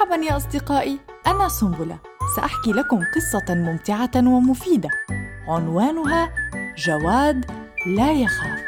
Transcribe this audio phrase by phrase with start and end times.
[0.00, 0.98] مرحبا يا أصدقائي.
[1.26, 1.98] أنا سنبلة.
[2.36, 4.90] سأحكي لكم قصة ممتعة ومفيدة.
[5.48, 6.30] عنوانها
[6.76, 7.50] جواد
[7.86, 8.60] لا يخاف.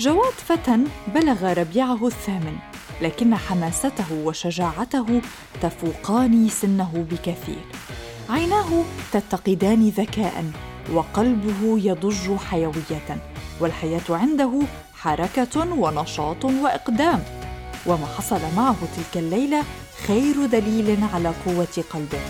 [0.00, 0.78] جواد فتى
[1.14, 2.56] بلغ ربيعه الثامن
[3.02, 5.20] لكن حماسته وشجاعته
[5.62, 7.64] تفوقان سنه بكثير.
[8.28, 10.44] عيناه تتقدان ذكاء
[10.92, 13.22] وقلبه يضج حيوية
[13.60, 14.62] والحياة عنده
[15.02, 17.22] حركة ونشاط وإقدام.
[17.86, 19.62] وما حصل معه تلك الليلة
[20.06, 22.20] خير دليل على قوة قلبه.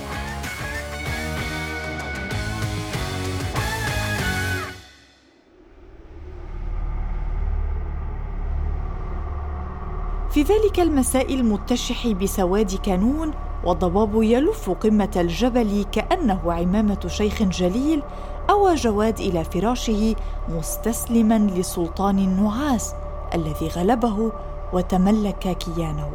[10.30, 13.34] في ذلك المساء المتشح بسواد كانون
[13.64, 18.02] والضباب يلف قمة الجبل كأنه عمامة شيخ جليل
[18.50, 20.16] أوى جواد إلى فراشه
[20.48, 22.94] مستسلما لسلطان النعاس
[23.34, 24.32] الذي غلبه
[24.72, 26.10] وتملك كيانه.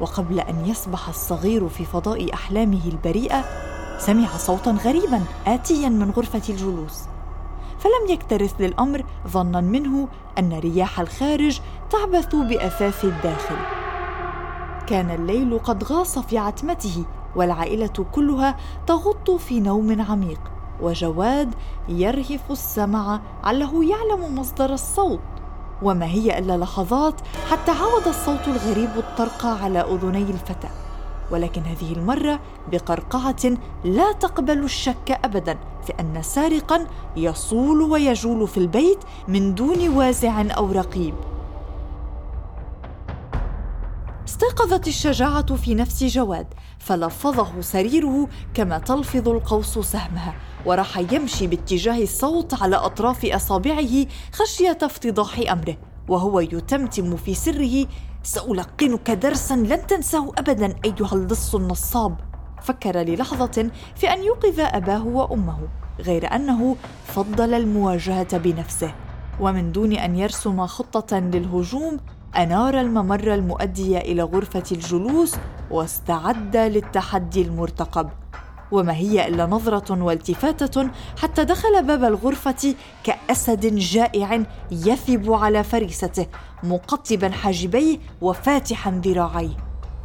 [0.00, 3.44] وقبل أن يسبح الصغير في فضاء أحلامه البريئة
[3.98, 7.04] سمع صوتا غريبا آتيا من غرفة الجلوس.
[7.78, 10.08] فلم يكترث للأمر ظنا منه
[10.38, 13.56] أن رياح الخارج تعبث بأثاث الداخل.
[14.86, 17.04] كان الليل قد غاص في عتمته
[17.36, 20.40] والعائلة كلها تغط في نوم عميق.
[20.82, 21.54] وجواد
[21.88, 25.20] يرهف السمع عله يعلم مصدر الصوت.
[25.82, 27.14] وما هي إلا لحظات
[27.50, 30.68] حتى عاود الصوت الغريب الطرق على أذني الفتى.
[31.30, 32.40] ولكن هذه المرة
[32.72, 40.42] بقرقعة لا تقبل الشك ابدا في ان سارقا يصول ويجول في البيت من دون وازع
[40.56, 41.14] أو رقيب.
[44.28, 46.46] استيقظت الشجاعة في نفس جواد
[46.78, 50.34] فلفظه سريره كما تلفظ القوس سهمها
[50.66, 55.76] وراح يمشي باتجاه الصوت على أطراف أصابعه خشية افتضاح أمره
[56.08, 57.86] وهو يتمتم في سره
[58.22, 62.16] سألقنك درسا لن تنساه ابدا أيها اللص النصاب.
[62.62, 65.58] فكر للحظة في أن يوقظ أباه وأمه
[66.00, 68.94] غير أنه فضل المواجهة بنفسه
[69.40, 71.96] ومن دون أن يرسم خطة للهجوم
[72.36, 75.36] أنار الممر المؤدي إلى غرفة الجلوس
[75.70, 78.08] واستعد للتحدي المرتقب.
[78.72, 80.90] وما هي إلا نظرة والتفاتة
[81.22, 86.26] حتى دخل باب الغرفة كأسد جائع يثب على فريسته
[86.62, 89.56] مقطبا حاجبيه وفاتحا ذراعيه.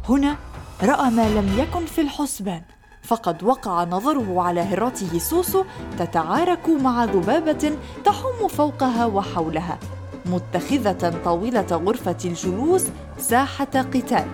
[0.08, 0.36] هنا
[0.82, 2.62] رأى ما لم يكن في الحسبان
[3.02, 5.64] فقد وقع نظره على هراته سوسو
[5.98, 9.78] تتعارك مع ذبابة تحم فوقها وحولها.
[10.26, 12.84] متخذة طاولة غرفة الجلوس
[13.18, 14.26] ساحة قتال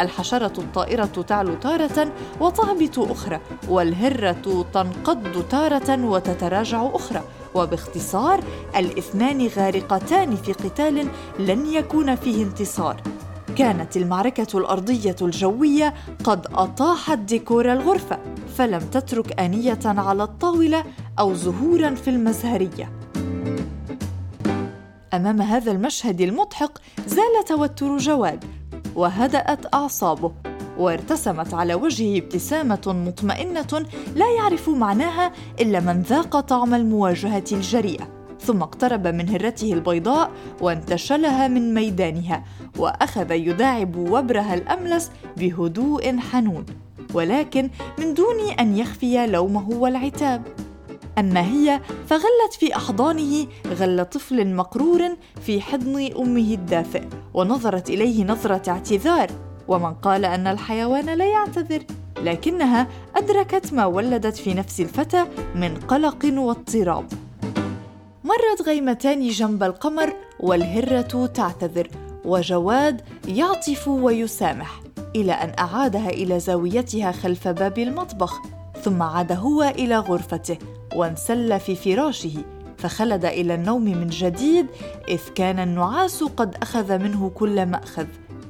[0.00, 7.22] الحشرة الطائرة تعلو تارة وتهبط أخرى، والهرة تنقض تارة وتتراجع أخرى،
[7.54, 8.44] وباختصار
[8.76, 11.08] الاثنان غارقتان في قتال
[11.38, 13.02] لن يكون فيه انتصار.
[13.56, 18.18] كانت المعركة الأرضية الجوية قد أطاحت ديكور الغرفة،
[18.56, 20.84] فلم تترك آنية على الطاولة
[21.18, 23.03] أو زهورا في المزهرية.
[25.16, 28.44] أمام هذا المشهد المضحك زال توتر جواد
[28.94, 30.32] وهدأت أعصابه
[30.78, 38.08] وارتسمت على وجهه ابتسامة مطمئنة لا يعرف معناها إلا من ذاق طعم المواجهة الجريئة
[38.40, 40.30] ثم اقترب من هرته البيضاء
[40.60, 42.44] وانتشلها من ميدانها
[42.78, 46.66] وأخذ يداعب وبرها الأملس بهدوء حنون
[47.14, 50.42] ولكن من دون أن يخفي لومه والعتاب.
[51.18, 57.02] أما هي فغلت في أحضانه غل طفل مقرور في حضن أمه الدافئ
[57.34, 59.30] ونظرت إليه نظرة اعتذار
[59.68, 61.82] ومن قال أن الحيوان لا يعتذر
[62.22, 62.86] لكنها
[63.16, 65.24] أدركت ما ولدت في نفس الفتى
[65.54, 67.06] من قلق واضطراب.
[68.24, 71.88] مرت غيمتان جنب القمر والهرة تعتذر
[72.24, 74.80] وجواد يعطف ويسامح
[75.16, 78.42] إلى أن أعادها إلى زاويتها خلف باب المطبخ
[78.82, 80.58] ثم عاد هو إلى غرفته
[80.94, 82.44] وانسل في فراشه
[82.78, 84.66] فخلد إلى النوم من جديد
[85.08, 88.06] إذ كان النعاس قد أخذ منه كل مأخذ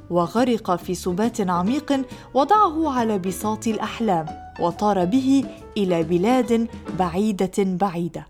[0.09, 2.01] وغرق في سبات عميق
[2.33, 4.25] وضعه على بساط الأحلام
[4.59, 5.45] وطار به
[5.77, 6.67] إلى بلاد
[6.99, 8.27] بعيدة بعيدة.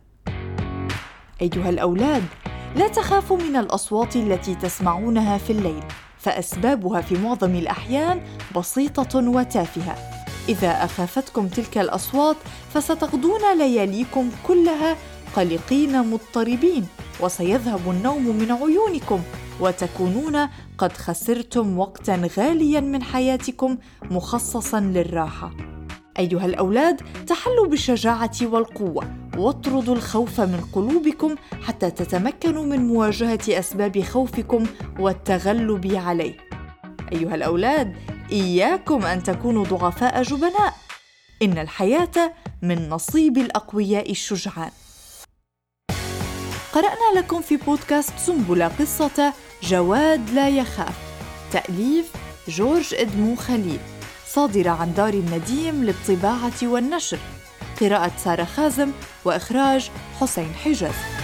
[1.41, 2.23] أيها الأولاد
[2.75, 5.83] لا تخافوا من الأصوات التي تسمعونها في الليل
[6.17, 8.21] فأسبابها في معظم الأحيان
[8.55, 10.14] بسيطة وتافهة.
[10.49, 12.35] إذا أخافتكم تلك الأصوات
[12.73, 14.97] فستقضون لياليكم كلها
[15.35, 16.87] قلقين مضطربين
[17.19, 19.21] وسيذهب النوم من عيونكم
[19.59, 23.77] وتكونون قد خسرتم وقتا غاليا من حياتكم
[24.11, 25.51] مخصصا للراحة.
[26.19, 34.63] أيها الأولاد تحلوا بالشجاعة والقوة واطردوا الخوف من قلوبكم حتى تتمكنوا من مواجهة أسباب خوفكم
[34.99, 36.37] والتغلب عليه.
[37.11, 37.95] أيها الأولاد
[38.31, 40.73] إياكم أن تكونوا ضعفاء جبناء.
[41.41, 44.71] إن الحياة من نصيب الأقوياء الشجعان.
[46.73, 49.33] قرأنا لكم في بودكاست سنبلة قصة
[49.63, 50.95] جواد لا يخاف.
[51.51, 52.11] تأليف
[52.47, 53.79] جورج إدمو خليل.
[54.27, 57.19] صادرة عن دار النديم للطباعة والنشر.
[57.81, 58.91] قراءة سارة خازم
[59.25, 59.89] وإخراج
[60.19, 61.14] حسين حجاز.